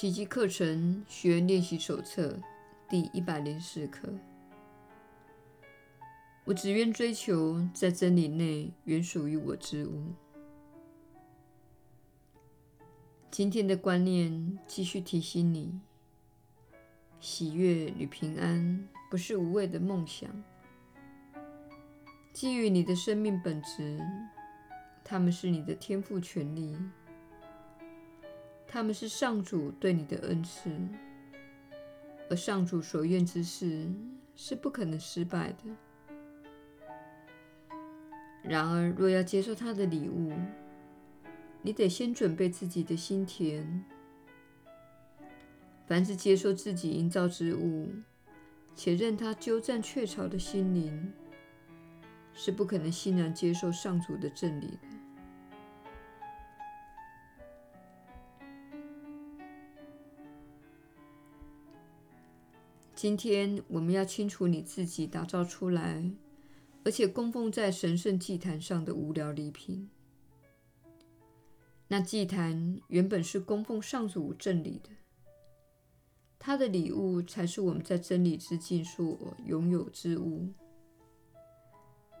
[0.00, 2.34] 奇迹课程学练习手册
[2.88, 4.08] 第一百零四课。
[6.44, 10.04] 我只愿追求在真理内原属于我之物。
[13.30, 15.78] 今天的观念继续提醒你：
[17.20, 20.30] 喜悦与平安不是无谓的梦想，
[22.32, 24.00] 基于你的生命本质，
[25.04, 26.74] 他们是你的天赋权利。
[28.72, 30.70] 他们是上主对你的恩赐，
[32.30, 33.88] 而上主所愿之事
[34.36, 35.64] 是不可能失败的。
[38.44, 40.32] 然而，若要接受他的礼物，
[41.62, 43.84] 你得先准备自己的心田。
[45.88, 47.90] 凡是接受自己营造之物，
[48.76, 51.12] 且任他鸠占鹊巢的心灵，
[52.32, 54.99] 是不可能欣然接受上主的真理的。
[63.00, 66.04] 今天我们要清除你自己打造出来，
[66.84, 69.88] 而且供奉在神圣祭坛上的无聊礼品。
[71.88, 74.90] 那祭坛原本是供奉上主真理的，
[76.38, 80.50] 他的礼物才是我们在真理之境所拥有之物。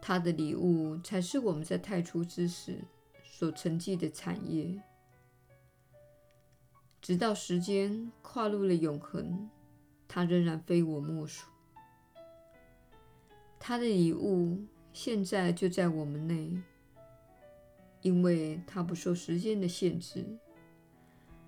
[0.00, 2.82] 他的礼物才是我们在太初之时
[3.22, 4.82] 所承继的产业，
[7.02, 9.50] 直到时间跨入了永恒。
[10.12, 11.46] 他仍然非我莫属。
[13.60, 14.58] 他的礼物
[14.92, 16.60] 现在就在我们内，
[18.02, 20.24] 因为他不受时间的限制，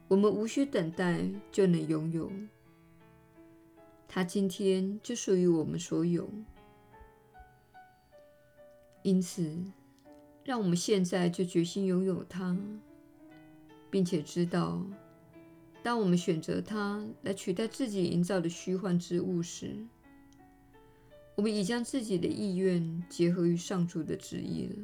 [0.07, 2.31] 我们无需等待就能拥有。
[4.07, 6.31] 他今天就属于我们所有。
[9.03, 9.59] 因此，
[10.45, 12.57] 让我们现在就决心拥有它，
[13.91, 14.87] 并且知道。
[15.83, 19.77] 当我们选择它来取代自己营造的虚幻之物时，
[21.35, 24.77] 我们已将自己的意愿结合于上主的旨意了，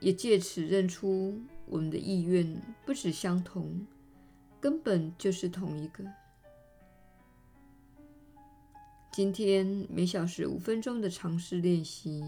[0.00, 3.86] 也借此认出我们的意愿不只相同，
[4.60, 6.04] 根本就是同一个。
[9.12, 12.24] 今天每小时五分钟的尝试练习，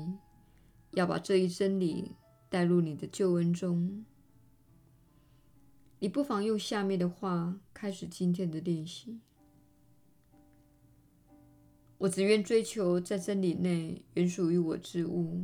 [0.93, 2.13] 要把这一真理
[2.49, 4.05] 带入你的救恩中。
[6.07, 9.19] 你不妨用下面的话开始今天的练习：
[11.99, 15.43] 我只愿追求在真理内原属于我之物，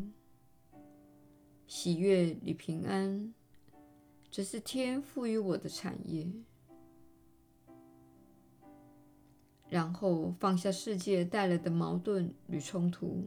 [1.66, 3.34] 喜悦与平安，
[4.30, 6.30] 这是天赋予我的产业。
[9.68, 13.26] 然后放下世界带来的矛盾与冲突，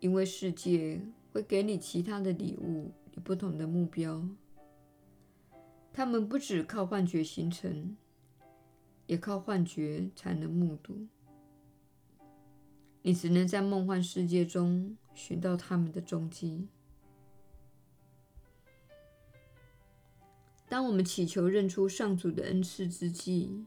[0.00, 1.00] 因为世界
[1.32, 4.22] 会给你其他的礼物与不同的目标。
[5.92, 7.96] 他们不只靠幻觉形成，
[9.06, 11.06] 也靠幻觉才能目睹。
[13.02, 16.66] 你只能在梦幻世界中寻到他们的踪迹。
[20.68, 23.66] 当我们祈求认出上主的恩赐之际，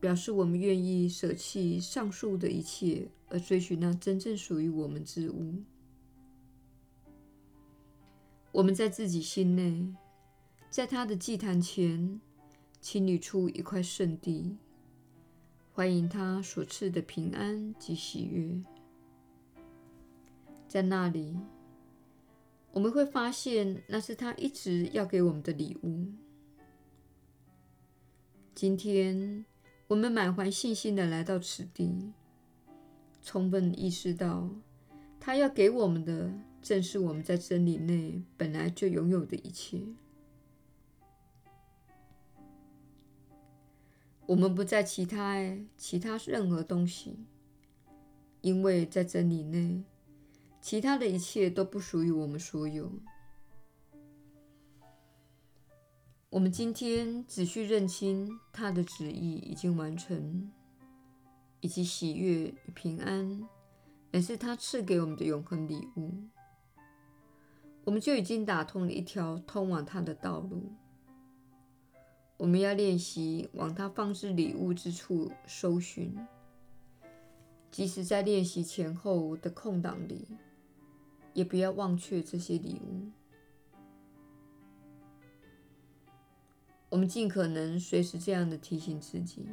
[0.00, 5.54] 表示我们愿意舍弃上述的一切，而追寻那真正属于我们之物。
[8.52, 9.94] 我们在自己心内。
[10.68, 12.20] 在他的祭坛前，
[12.82, 14.56] 清理出一块圣地，
[15.72, 18.62] 欢迎他所赐的平安及喜悦。
[20.68, 21.34] 在那里，
[22.72, 26.06] 我们会发现那是他一直要给我们的礼物。
[28.54, 29.46] 今天，
[29.88, 32.12] 我们满怀信心地来到此地，
[33.22, 34.50] 充分意识到
[35.18, 39.80] 他要给我们的，正是我们在真理内本来就拥有的一切。
[44.26, 47.16] 我们不再期待其他任何东西，
[48.40, 49.84] 因为在真理内，
[50.60, 52.90] 其他的一切都不属于我们所有。
[56.28, 60.50] 我们今天只需认清他的旨意已经完成，
[61.60, 63.48] 以及喜悦与平安，
[64.10, 66.12] 乃是他赐给我们的永恒礼物。
[67.84, 70.72] 我们就已经打通了一条通往他的道路。
[72.38, 76.14] 我们要练习往他放置礼物之处搜寻，
[77.70, 80.26] 即使在练习前后的空档里，
[81.32, 83.08] 也不要忘却这些礼物。
[86.90, 89.46] 我们尽可能随时这样的提醒自己：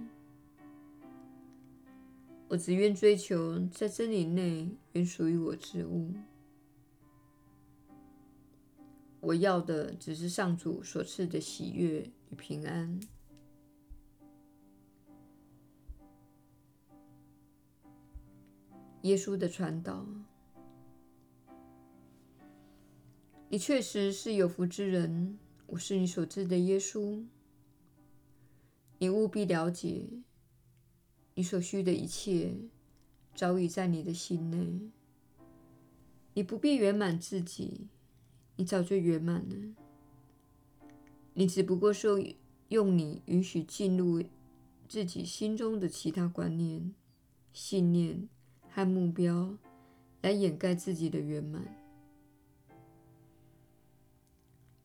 [2.49, 6.11] 我只愿追求在真理内原属于我之物。
[9.21, 12.11] 我要的只是上主所赐的喜悦。
[12.33, 12.99] 与平安。
[19.03, 20.03] 耶稣的传导，
[23.49, 25.37] 你确实是有福之人。
[25.67, 27.23] 我是你所知的耶稣。
[28.97, 30.07] 你务必了解，
[31.35, 32.55] 你所需的一切
[33.35, 34.89] 早已在你的心内。
[36.33, 37.89] 你不必圆满自己，
[38.55, 39.82] 你早就圆满了。
[41.33, 42.35] 你只不过是
[42.69, 44.23] 用你允许进入
[44.87, 46.93] 自己心中的其他观念、
[47.51, 48.29] 信念
[48.69, 49.57] 和目标，
[50.21, 51.75] 来掩盖自己的圆满。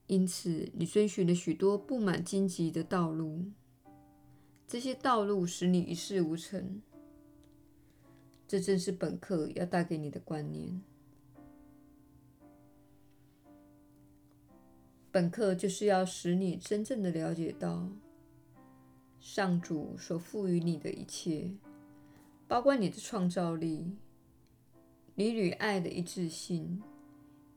[0.07, 3.45] 因此，你遵循了许多布满荆棘的道路，
[4.67, 6.81] 这些道路使你一事无成。
[8.47, 10.81] 这正是本课要带给你的观念。
[15.11, 17.89] 本课就是要使你真正的了解到，
[19.21, 21.53] 上主所赋予你的一切，
[22.47, 23.97] 包括你的创造力、
[25.15, 26.83] 你与爱的一致性。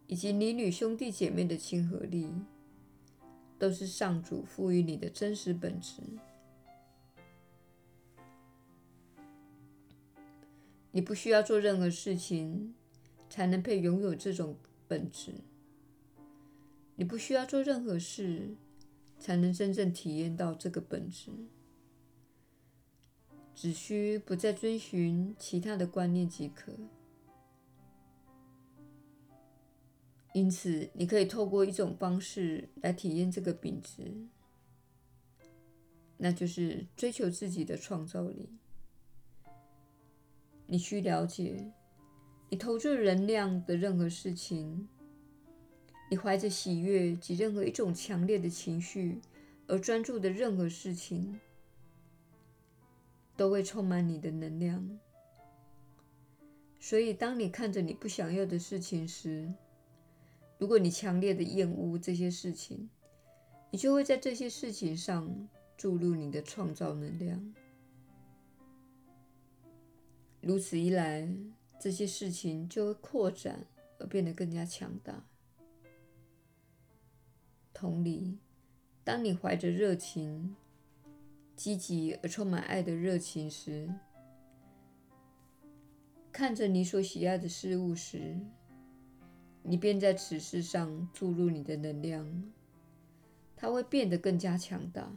[0.08, 2.30] 以及你与兄弟姐妹的亲和力，
[3.58, 6.02] 都是上主赋予你的真实本质。
[10.92, 12.76] 你不需要做任何事情，
[13.30, 15.32] 才能配拥有这种本质。
[16.96, 18.56] 你不需要做任何事，
[19.18, 21.32] 才能真正体验到这个本质。
[23.54, 26.74] 只需不再遵循其他的观念即可。
[30.34, 34.16] 因此，你可以透过一种方式来体验这个品质，
[36.18, 38.50] 那就是追求自己的创造力。
[40.66, 41.74] 你需了解，
[42.50, 44.88] 你投注能量的任何事情，
[46.12, 49.22] 你怀着喜悦及任何一种强烈的情绪
[49.66, 51.40] 而专注的任何事情，
[53.38, 55.00] 都会充满你的能量。
[56.82, 59.54] 所以，当你看着你不想要的事情时，
[60.58, 62.90] 如果你强烈的厌恶这些事情，
[63.70, 65.48] 你就会在这些事情上
[65.78, 67.56] 注入你的创造能量。
[70.42, 71.26] 如此一来，
[71.80, 73.66] 这些事情就会扩展
[73.98, 75.26] 而变得更加强大。
[77.82, 78.38] 同理，
[79.04, 80.56] 当你怀着热情、
[81.56, 83.92] 积极而充满爱的热情时，
[86.32, 88.40] 看着你所喜爱的事物时，
[89.64, 92.52] 你便在此事上注入你的能量，
[93.56, 95.12] 它会变得更加强大。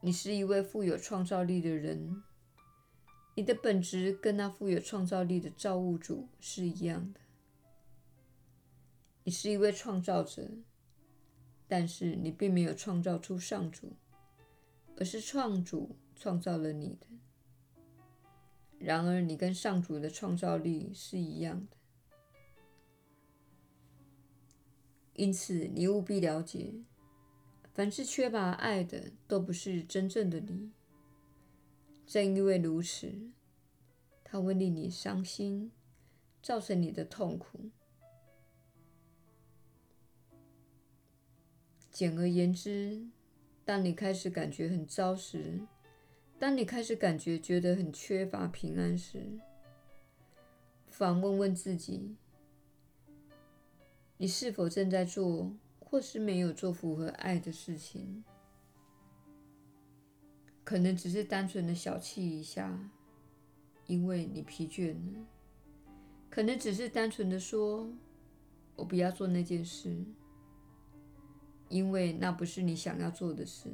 [0.00, 2.22] 你是一位富有创造力的人，
[3.34, 7.18] 你的本质跟那富有创造力的造物主是一样的。
[9.24, 10.50] 你是一位创造者，
[11.68, 13.92] 但是你并没有创造出上主，
[14.96, 17.06] 而是创主创造了你的。
[18.78, 21.76] 然而，你跟上主的创造力是一样的，
[25.14, 26.74] 因此你务必了解，
[27.72, 30.72] 凡是缺乏爱的，都不是真正的你。
[32.04, 33.30] 正因为如此，
[34.24, 35.70] 它会令你伤心，
[36.42, 37.70] 造成你的痛苦。
[42.02, 43.00] 简而言之，
[43.64, 45.60] 当你开始感觉很糟时，
[46.36, 49.38] 当你开始感觉觉得很缺乏平安时，
[50.84, 52.16] 不妨问问自己：
[54.16, 58.24] 你是否正在做，或是没有做符合爱的事情？
[60.64, 62.90] 可能只是单纯的小气一下，
[63.86, 65.24] 因为你疲倦了；
[66.28, 67.88] 可能只是单纯的说
[68.74, 70.04] ：“我不要做那件事，
[71.72, 73.70] 因为那不是你想要做的事。”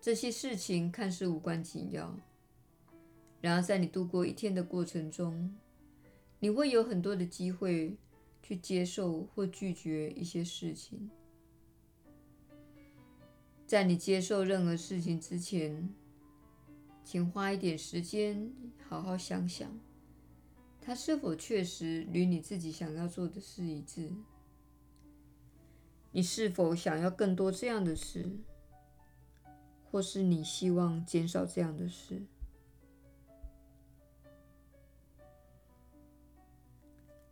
[0.00, 2.18] 这些事情看似无关紧要，
[3.42, 5.54] 然而在你度过一天的过程中，
[6.38, 7.98] 你会有很多的机会
[8.42, 11.10] 去接受或拒绝一些事情。
[13.66, 15.94] 在你接受任何事情之前，
[17.04, 18.50] 请花一点时间
[18.88, 19.78] 好好想想，
[20.80, 24.10] 它是否确实与你自己想要做的事一致？
[26.12, 28.38] 你是否想要更多这样的事？
[29.90, 32.22] 或是你希望减少这样的事？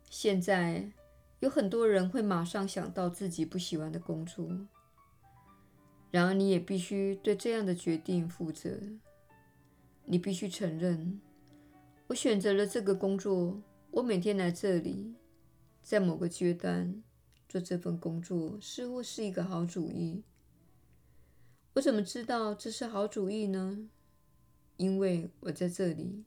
[0.09, 0.91] 现在
[1.39, 4.49] 有很多人会马上想到自己不喜欢的工作，
[6.11, 8.79] 然而你也必须对这样的决定负责。
[10.05, 11.21] 你必须承认，
[12.09, 13.61] 我选择了这个工作，
[13.91, 15.13] 我每天来这里，
[15.83, 17.03] 在某个阶段
[17.47, 20.23] 做这份工作，似乎是一个好主意。
[21.75, 23.87] 我怎么知道这是好主意呢？
[24.77, 26.23] 因为我在这里，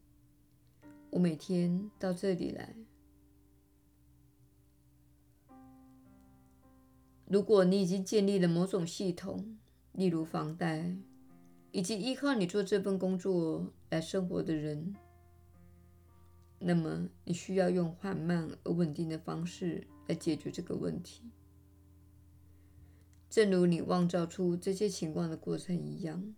[1.11, 2.77] 我每天到这里来。
[7.27, 9.59] 如果你已经建立了某种系统，
[9.91, 10.97] 例如房贷，
[11.73, 14.95] 以及依靠你做这份工作来生活的人，
[16.65, 21.31] 那么你需要用缓慢而稳定的方式来解决这个问题。
[23.29, 26.35] 正如你创造出这些情况的过程一样。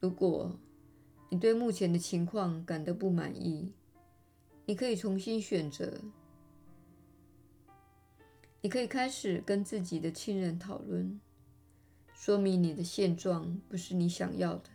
[0.00, 0.58] 如果
[1.30, 3.72] 你对目前的情况感到不满意，
[4.66, 6.00] 你可以重新选择。
[8.60, 11.20] 你可以开始跟自己的亲人讨论，
[12.12, 14.70] 说明你的现状不是你想要的。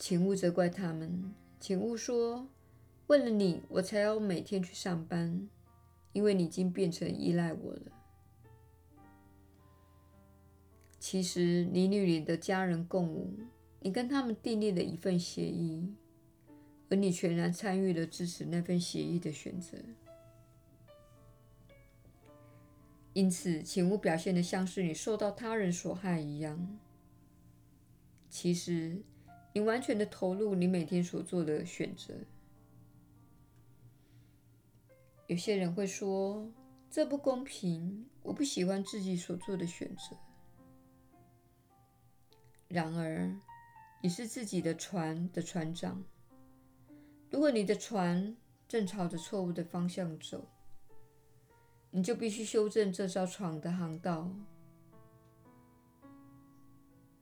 [0.00, 2.48] 请勿责怪他们，请勿说
[3.08, 5.46] ：“为了你，我才要每天去上班。”
[6.12, 7.82] 因为你已经变成依赖我了。
[10.98, 13.32] 其实，你与你的家人共舞，
[13.80, 15.94] 你跟他们订立了一份协议，
[16.88, 19.76] 而你全然参与了支持那份协议的选择。
[23.12, 26.78] 因此，请勿表现得像是你受到他人所害一样。
[28.28, 29.02] 其实，
[29.52, 32.14] 你完全的投入你每天所做的选择。
[35.26, 36.50] 有些人会说，
[36.90, 40.16] 这不公平，我不喜欢自己所做的选择。
[42.68, 43.36] 然而，
[44.02, 46.04] 你是自己的船的船长。
[47.30, 48.36] 如果你的船
[48.68, 50.48] 正朝着错误的方向走，
[51.90, 54.30] 你就必须修正这艘船的航道。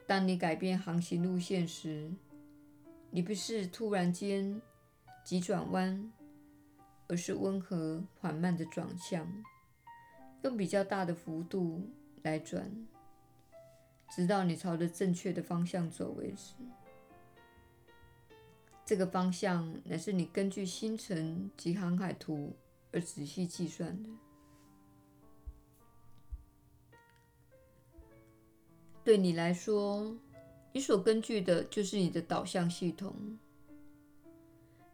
[0.09, 2.11] 当你改变航行路线时，
[3.13, 4.61] 你不是突然间
[5.23, 6.13] 急转弯。
[7.11, 9.27] 而是温和缓慢的转向，
[10.43, 11.89] 用比较大的幅度
[12.23, 12.71] 来转，
[14.11, 16.53] 直到你朝着正确的方向走为止。
[18.85, 22.55] 这个方向乃是你根据星辰及航海图
[22.93, 24.11] 而仔细计算的。
[29.09, 30.15] 对你来说，
[30.71, 33.39] 你所根据的就是你的导向系统。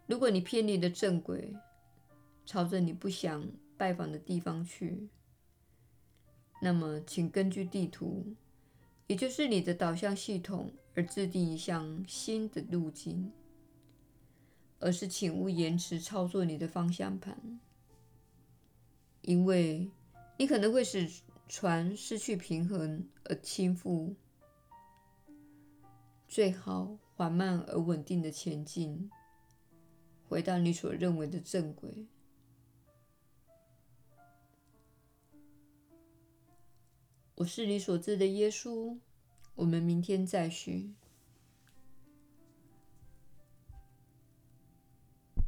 [0.06, 1.52] 如果你偏离了正轨，
[2.46, 3.44] 朝着你不想
[3.76, 5.08] 拜访的地方去，
[6.62, 8.24] 那么请根据地图，
[9.08, 13.32] 也就是你的导向系统，而制定一项新的路径。
[14.78, 17.58] 而是请勿延迟操作你的方向盘，
[19.22, 19.90] 因为
[20.38, 21.10] 你可能会使
[21.48, 24.14] 船失去平衡而倾覆。
[26.26, 29.10] 最好缓慢而稳定的前进，
[30.28, 32.06] 回到你所认为的正轨。
[37.36, 38.98] 我是你所知的耶稣。
[39.54, 40.94] 我们明天再续。